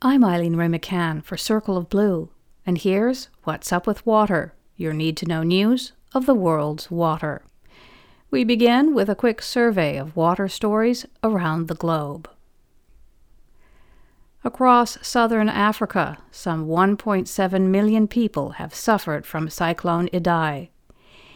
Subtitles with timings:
[0.00, 2.30] I'm Eileen Wray-McCann for Circle of Blue,
[2.64, 7.42] and here's What's Up with Water, your need to know news of the world's water.
[8.30, 12.30] We begin with a quick survey of water stories around the globe.
[14.44, 20.68] Across southern Africa, some 1.7 million people have suffered from Cyclone Idai.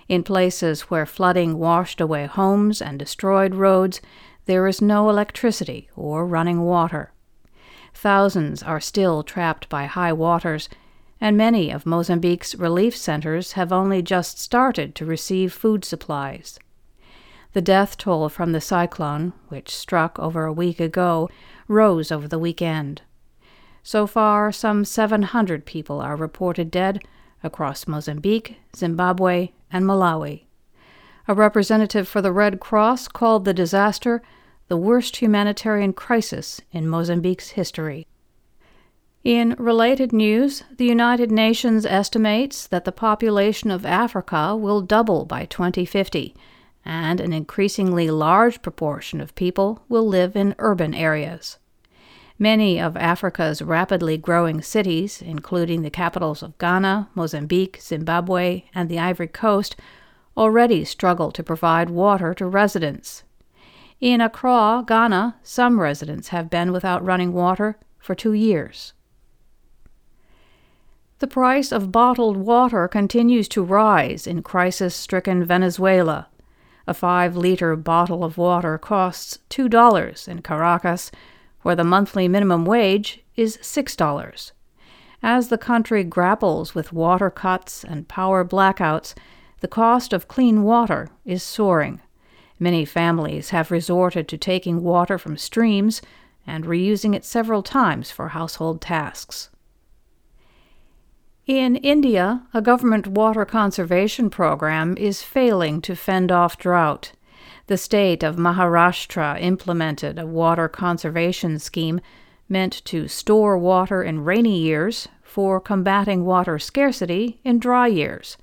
[0.08, 4.00] In places where flooding washed away homes and destroyed roads,
[4.46, 7.12] there is no electricity or running water.
[7.94, 10.68] Thousands are still trapped by high waters,
[11.20, 16.58] and many of Mozambique's relief centers have only just started to receive food supplies.
[17.52, 21.28] The death toll from the cyclone, which struck over a week ago,
[21.68, 23.02] rose over the weekend.
[23.82, 27.02] So far, some 700 people are reported dead
[27.42, 30.44] across Mozambique, Zimbabwe, and Malawi.
[31.28, 34.22] A representative for the Red Cross called the disaster
[34.72, 38.06] the worst humanitarian crisis in Mozambique's history.
[39.22, 45.44] In related news, the United Nations estimates that the population of Africa will double by
[45.44, 46.34] 2050,
[46.86, 51.58] and an increasingly large proportion of people will live in urban areas.
[52.38, 58.98] Many of Africa's rapidly growing cities, including the capitals of Ghana, Mozambique, Zimbabwe, and the
[58.98, 59.76] Ivory Coast,
[60.34, 63.22] already struggle to provide water to residents.
[64.02, 68.94] In Accra, Ghana, some residents have been without running water for two years.
[71.20, 76.26] The price of bottled water continues to rise in crisis stricken Venezuela.
[76.88, 81.12] A five liter bottle of water costs $2 in Caracas,
[81.60, 84.50] where the monthly minimum wage is $6.
[85.22, 89.14] As the country grapples with water cuts and power blackouts,
[89.60, 92.00] the cost of clean water is soaring.
[92.62, 96.00] Many families have resorted to taking water from streams
[96.46, 99.50] and reusing it several times for household tasks.
[101.44, 107.10] In India, a government water conservation program is failing to fend off drought.
[107.66, 112.00] The state of Maharashtra implemented a water conservation scheme
[112.48, 118.36] meant to store water in rainy years for combating water scarcity in dry years.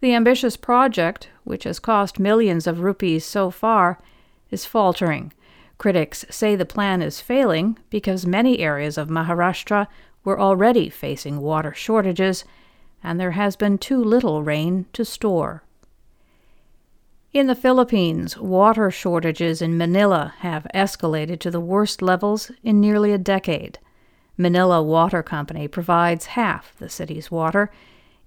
[0.00, 3.98] The ambitious project, which has cost millions of rupees so far,
[4.50, 5.32] is faltering.
[5.76, 9.86] Critics say the plan is failing because many areas of Maharashtra
[10.24, 12.44] were already facing water shortages,
[13.02, 15.62] and there has been too little rain to store.
[17.32, 23.12] In the Philippines, water shortages in Manila have escalated to the worst levels in nearly
[23.12, 23.78] a decade.
[24.36, 27.70] Manila Water Company provides half the city's water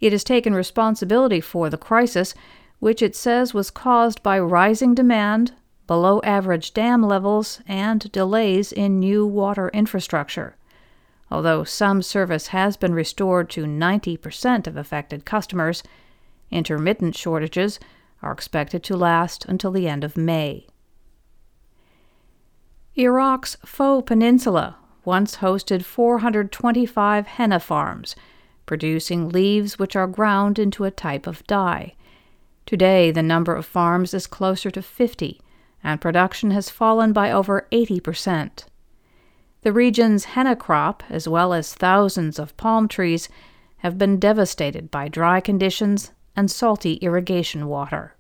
[0.04, 2.36] it has taken responsibility for the crisis,
[2.80, 5.54] which it says was caused by rising demand,
[5.88, 10.58] below average dam levels, and delays in new water infrastructure.
[11.32, 15.84] Although some service has been restored to 90% of affected customers,
[16.52, 17.80] intermittent shortages
[18.22, 20.68] are expected to last until the end of May.
[22.96, 24.76] Iraq's Faw Peninsula
[25.06, 28.18] once hosted 425 henna farms
[28.66, 31.94] producing leaves which are ground into a type of dye.
[32.66, 35.42] Today, the number of farms is closer to 50,
[35.84, 38.66] and production has fallen by over 80%.
[39.62, 43.30] The region's henna crop, as well as thousands of palm trees,
[43.78, 48.16] have been devastated by dry conditions and salty irrigation water.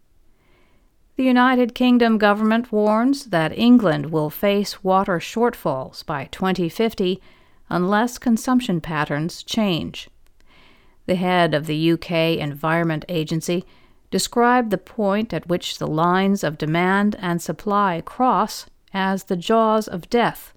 [1.15, 7.21] The United Kingdom government warns that England will face water shortfalls by 2050
[7.69, 10.09] unless consumption patterns change
[11.05, 13.65] the head of the UK Environment Agency,
[14.11, 19.87] described the point at which the lines of demand and supply cross as the jaws
[19.87, 20.53] of death,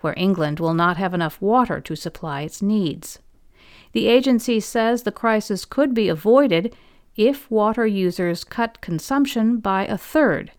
[0.00, 3.18] where England will not have enough water to supply its needs.
[3.92, 6.74] The agency says the crisis could be avoided
[7.16, 10.52] if water users cut consumption by a third,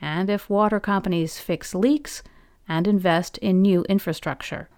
[0.00, 2.22] and if water companies fix leaks
[2.68, 4.68] and invest in new infrastructure.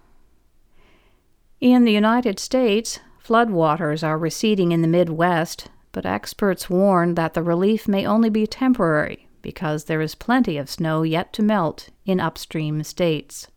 [1.61, 7.43] In the United States, Floodwaters are receding in the Midwest, but experts warn that the
[7.43, 12.21] relief may only be temporary because there is plenty of snow yet to melt in
[12.21, 13.49] upstream states.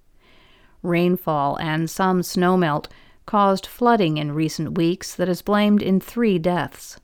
[0.84, 2.88] Rainfall and some snowmelt
[3.26, 6.98] caused flooding in recent weeks that is blamed in three deaths.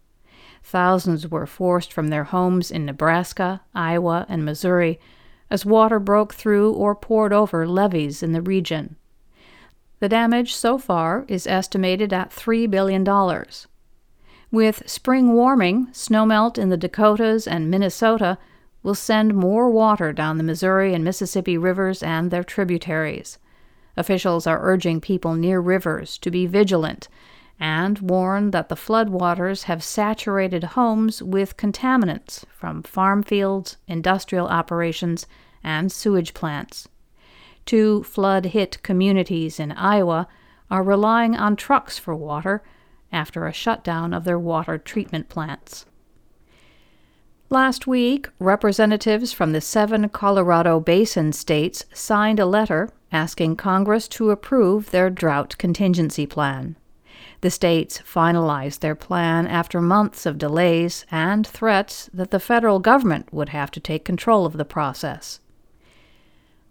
[0.63, 5.01] Thousands were forced from their homes in Nebraska, Iowa, and Missouri
[5.50, 8.95] as water broke through or poured over levees in the region.
[10.03, 13.05] The damage so far is estimated at $3 billion.
[14.51, 18.38] With spring warming, snowmelt in the Dakotas and Minnesota
[18.83, 23.39] will send more water down the Missouri and Mississippi rivers and their tributaries.
[23.95, 27.07] Officials are urging people near rivers to be vigilant
[27.57, 35.27] and warn that the floodwaters have saturated homes with contaminants from farm fields, industrial operations,
[35.63, 36.89] and sewage plants.
[37.65, 40.27] Two flood hit communities in Iowa
[40.69, 42.63] are relying on trucks for water
[43.12, 45.86] after a shutdown of their water treatment plants.
[47.50, 54.31] Last week, representatives from the seven Colorado Basin states signed a letter asking Congress to
[54.31, 56.75] approve their drought contingency plan.
[57.42, 63.31] The states finalized their plan after months of delays and threats that the federal government
[63.31, 65.39] would have to take control of the process.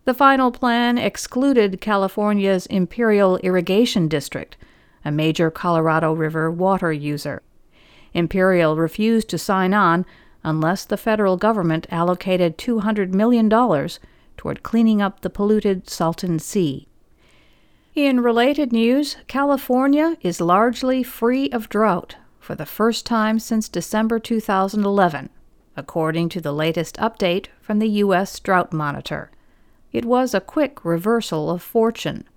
[0.04, 4.56] The final plan excluded California's Imperial Irrigation District,
[5.04, 7.42] a major Colorado River water user.
[8.12, 10.04] Imperial refused to sign on
[10.42, 13.48] unless the federal government allocated $200 million
[14.36, 16.88] toward cleaning up the polluted Salton Sea.
[17.94, 24.18] In related news, California is largely free of drought for the first time since December
[24.18, 25.28] 2011,
[25.76, 28.40] according to the latest update from the U.S.
[28.40, 29.30] Drought Monitor.
[29.92, 32.28] It was a quick reversal of fortune.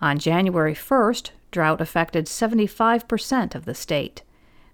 [0.00, 4.22] On January 1st, drought affected 75% of the state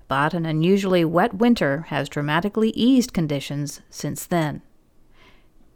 [0.09, 4.62] but an unusually wet winter has dramatically eased conditions since then.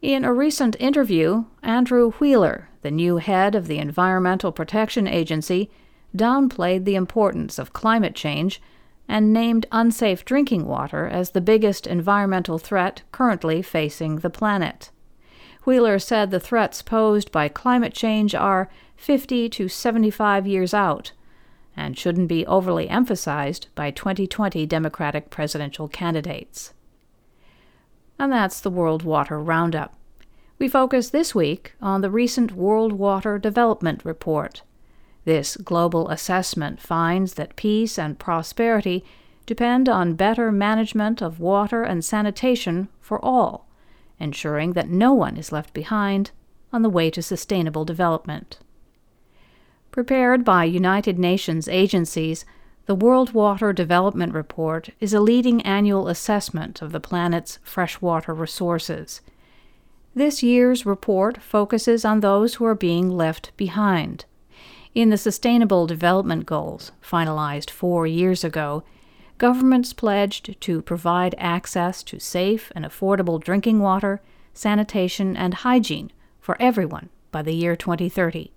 [0.02, 5.70] In a recent interview, Andrew Wheeler, the new head of the Environmental Protection Agency,
[6.16, 8.62] downplayed the importance of climate change
[9.06, 14.90] and named unsafe drinking water as the biggest environmental threat currently facing the planet.
[15.64, 21.12] Wheeler said the threats posed by climate change are 50 to 75 years out
[21.76, 26.72] and shouldn't be overly emphasized by 2020 Democratic presidential candidates.
[28.18, 29.94] And that's the World Water Roundup.
[30.58, 34.62] We focus this week on the recent World Water Development Report.
[35.24, 39.04] This global assessment finds that peace and prosperity
[39.46, 43.66] depend on better management of water and sanitation for all,
[44.20, 46.30] ensuring that no one is left behind
[46.72, 48.58] on the way to sustainable development.
[49.90, 52.44] Prepared by United Nations agencies,
[52.86, 59.20] the World Water Development Report is a leading annual assessment of the planet's freshwater resources.
[60.14, 64.24] This year's report focuses on those who are being left behind.
[64.94, 68.82] In the Sustainable Development Goals, finalized four years ago,
[69.40, 74.20] governments pledged to provide access to safe and affordable drinking water,
[74.52, 78.52] sanitation, and hygiene for everyone by the year 2030.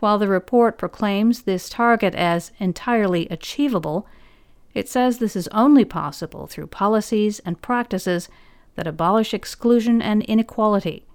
[0.00, 4.06] While the report proclaims this target as entirely achievable,
[4.74, 8.28] it says this is only possible through policies and practices
[8.74, 11.06] that abolish exclusion and inequality,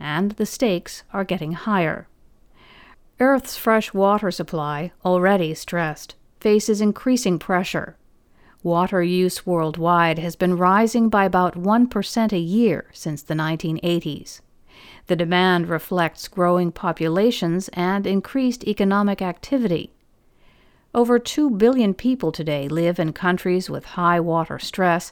[0.00, 2.08] and the stakes are getting higher.
[3.20, 7.96] Earth's fresh water supply, already stressed, faces increasing pressure.
[8.62, 14.40] Water use worldwide has been rising by about 1% a year since the 1980s.
[15.08, 19.92] The demand reflects growing populations and increased economic activity.
[20.94, 25.10] Over 2 billion people today live in countries with high water stress,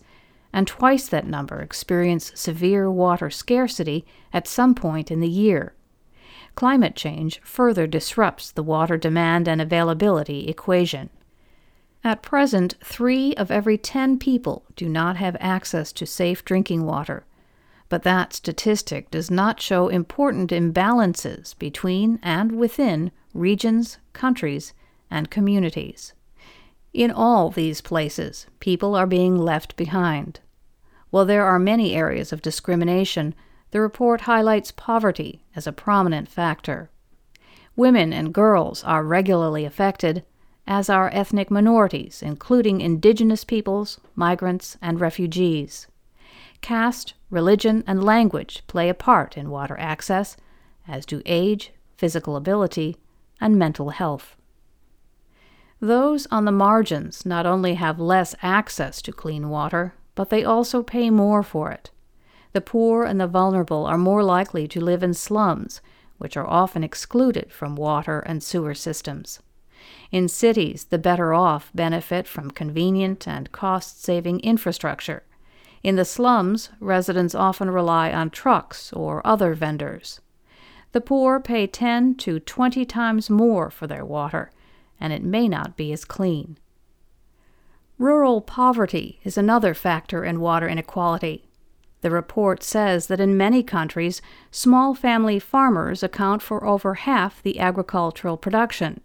[0.53, 5.75] and twice that number experience severe water scarcity at some point in the year.
[6.55, 11.11] Climate change further disrupts the water demand and availability equation.
[12.03, 17.27] At present, three of every ten people do not have access to safe drinking water,
[17.91, 24.73] but that statistic does not show important imbalances between and within regions, countries,
[25.11, 26.15] and communities.
[26.95, 30.41] In all these places, people are being left behind.
[31.11, 33.35] While there are many areas of discrimination,
[33.73, 36.91] the report highlights poverty as a prominent factor.
[37.77, 40.25] Women and girls are regularly affected,
[40.71, 45.89] as are ethnic minorities, including indigenous peoples, migrants, and refugees.
[46.61, 50.37] Caste, religion, and language play a part in water access,
[50.87, 52.97] as do age, physical ability,
[53.41, 54.37] and mental health.
[55.81, 60.85] Those on the margins not only have less access to clean water, but they also
[60.85, 61.91] pay more for it.
[62.53, 65.81] The poor and the vulnerable are more likely to live in slums,
[66.19, 69.41] which are often excluded from water and sewer systems.
[70.11, 75.23] In cities, the better off benefit from convenient and cost saving infrastructure,
[75.83, 80.21] in the slums, residents often rely on trucks or other vendors.
[80.93, 84.51] The poor pay 10 to 20 times more for their water,
[85.01, 86.59] and it may not be as clean.
[87.99, 91.49] Rural poverty is another factor in water inequality.
[92.03, 97.59] The report says that in many countries, small family farmers account for over half the
[97.59, 99.01] agricultural production.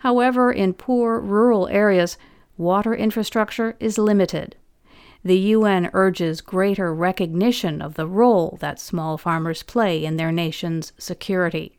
[0.00, 2.16] However, in poor rural areas,
[2.56, 4.56] water infrastructure is limited.
[5.24, 10.92] The UN urges greater recognition of the role that small farmers play in their nation's
[10.98, 11.78] security.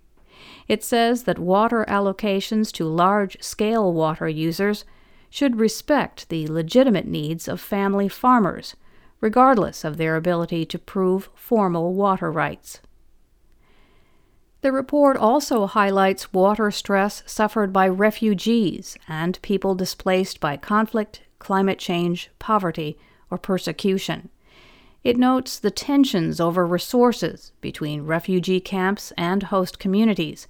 [0.68, 4.84] It says that water allocations to large scale water users
[5.30, 8.76] should respect the legitimate needs of family farmers,
[9.22, 12.82] regardless of their ability to prove formal water rights.
[14.62, 21.78] The report also highlights water stress suffered by refugees and people displaced by conflict, climate
[21.78, 22.98] change, poverty,
[23.30, 24.30] or persecution.
[25.04, 30.48] It notes the tensions over resources between refugee camps and host communities,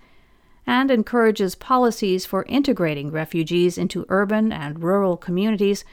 [0.66, 5.86] and encourages policies for integrating refugees into urban and rural communities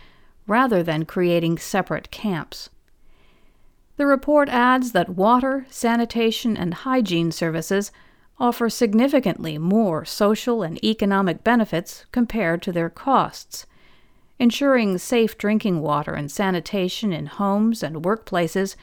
[0.46, 2.70] rather than creating separate camps.
[3.96, 7.92] The report adds that water, sanitation, and hygiene services
[8.38, 13.66] offer significantly more social and economic benefits compared to their costs.
[14.38, 18.74] Ensuring safe drinking water and sanitation in homes and workplaces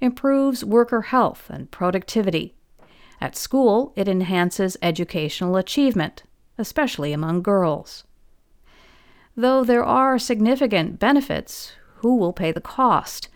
[0.00, 2.54] improves worker health and productivity.
[3.20, 6.24] At school, it enhances educational achievement,
[6.58, 8.02] especially among girls.
[9.36, 13.28] Though there are significant benefits, who will pay the cost?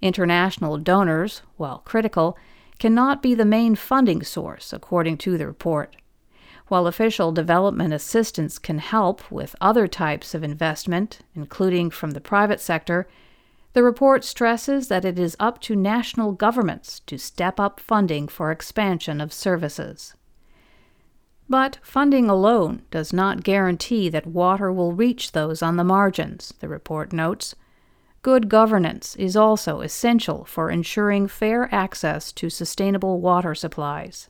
[0.00, 2.36] International donors, while critical,
[2.78, 5.96] cannot be the main funding source, according to the report.
[6.68, 12.60] While official development assistance can help with other types of investment, including from the private
[12.60, 13.08] sector,
[13.72, 18.50] the report stresses that it is up to national governments to step up funding for
[18.50, 20.14] expansion of services.
[21.48, 26.68] But funding alone does not guarantee that water will reach those on the margins, the
[26.68, 27.54] report notes.
[28.22, 34.28] Good governance is also essential for ensuring fair access to sustainable water supplies.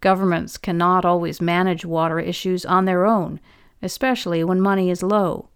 [0.00, 3.40] Governments cannot always manage water issues on their own,
[3.82, 5.48] especially when money is low.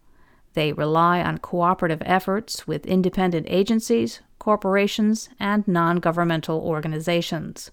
[0.55, 7.71] They rely on cooperative efforts with independent agencies, corporations, and non governmental organizations.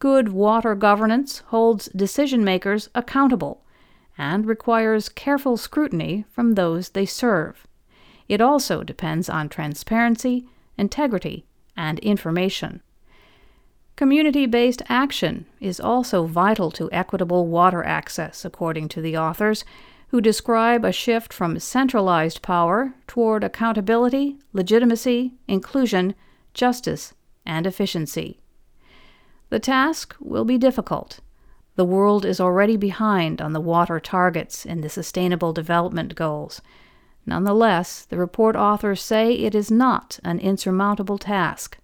[0.00, 3.62] Good water governance holds decision makers accountable
[4.18, 7.68] and requires careful scrutiny from those they serve.
[8.28, 12.82] It also depends on transparency, integrity, and information.
[13.96, 19.64] Community based action is also vital to equitable water access, according to the authors,
[20.08, 26.14] who describe a shift from centralized power toward accountability, legitimacy, inclusion,
[26.52, 27.14] justice,
[27.44, 28.40] and efficiency.
[29.48, 31.20] The task will be difficult.
[31.76, 36.60] The world is already behind on the water targets in the Sustainable Development Goals
[37.26, 41.78] Nonetheless, the report authors say it is not an insurmountable task.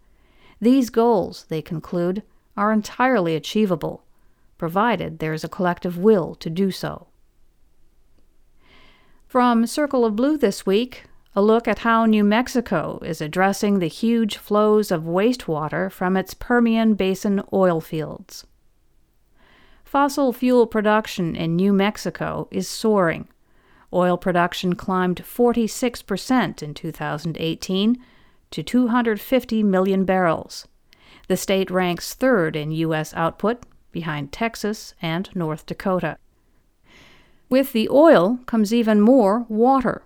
[0.61, 2.23] These goals, they conclude,
[2.57, 4.05] are entirely achievable,
[4.57, 7.09] provided there is a collective will to do so.
[9.27, 13.89] From Circle of Blue this week, a look at how New Mexico is addressing the
[13.89, 18.47] huge flows of wastewater from its Permian Basin oil fields.
[19.83, 23.27] Fossil fuel production in New Mexico is soaring
[23.93, 28.05] Oil production climbed 46% in 2018
[28.51, 30.67] to 250 million barrels.
[31.29, 33.13] The state ranks third in U.S.
[33.15, 36.17] output, behind Texas and North Dakota.
[37.49, 40.03] With the oil comes even more water.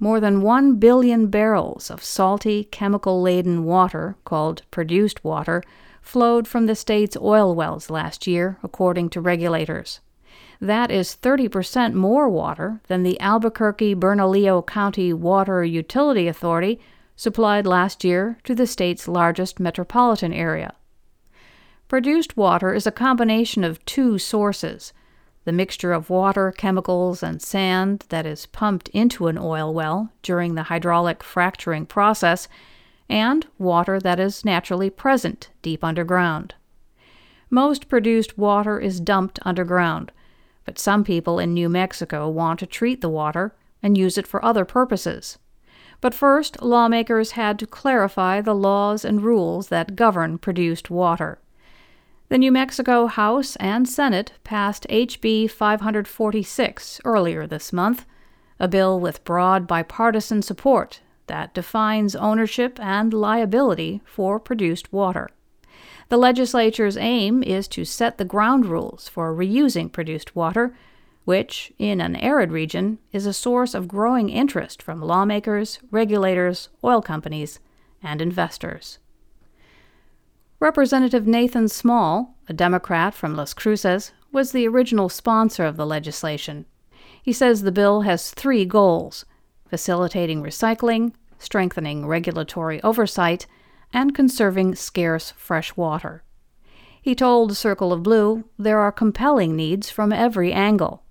[0.00, 5.62] More than 1 billion barrels of salty, chemical laden water, called produced water,
[6.02, 10.00] flowed from the state's oil wells last year, according to regulators.
[10.60, 16.80] That is 30% more water than the Albuquerque Bernalillo County Water Utility Authority
[17.14, 20.74] supplied last year to the state's largest metropolitan area.
[21.86, 24.92] Produced water is a combination of two sources
[25.44, 30.54] the mixture of water, chemicals, and sand that is pumped into an oil well during
[30.54, 32.48] the hydraulic fracturing process,
[33.08, 36.54] and water that is naturally present deep underground.
[37.48, 40.12] Most produced water is dumped underground,
[40.68, 44.44] but some people in New Mexico want to treat the water and use it for
[44.44, 45.38] other purposes.
[46.02, 51.38] But first, lawmakers had to clarify the laws and rules that govern produced water.
[52.28, 58.04] The New Mexico House and Senate passed HB 546 earlier this month,
[58.60, 65.30] a bill with broad bipartisan support that defines ownership and liability for produced water.
[66.08, 70.74] The legislature's aim is to set the ground rules for reusing produced water,
[71.24, 77.02] which, in an arid region, is a source of growing interest from lawmakers, regulators, oil
[77.02, 77.60] companies,
[78.02, 78.98] and investors.
[80.60, 86.64] Representative Nathan Small, a Democrat from Las Cruces, was the original sponsor of the legislation.
[87.22, 89.26] He says the bill has three goals
[89.68, 93.46] facilitating recycling, strengthening regulatory oversight,
[93.92, 96.22] and conserving scarce fresh water.
[97.00, 101.04] He told Circle of Blue there are compelling needs from every angle.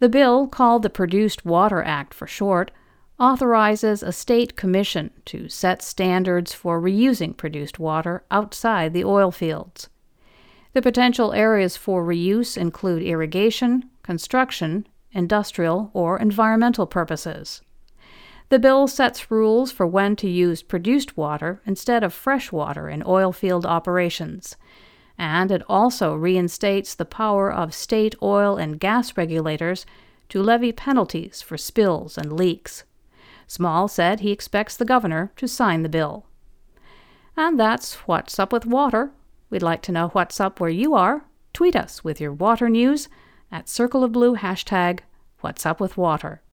[0.00, 2.70] The bill, called the Produced Water Act for short,
[3.18, 9.88] authorizes a state commission to set standards for reusing produced water outside the oil fields.
[10.72, 17.62] The potential areas for reuse include irrigation, construction, industrial, or environmental purposes.
[18.50, 23.02] The bill sets rules for when to use produced water instead of fresh water in
[23.06, 24.56] oil field operations,
[25.16, 29.86] and it also reinstates the power of state oil and gas regulators
[30.28, 32.84] to levy penalties for spills and leaks.
[33.46, 36.26] Small said he expects the governor to sign the bill.
[37.36, 39.10] And that's What's Up with Water.
[39.50, 41.24] We'd like to know what's up where you are.
[41.52, 43.08] Tweet us with your water news
[43.50, 45.00] at Circle of Blue hashtag
[45.40, 46.40] What's Up with Water.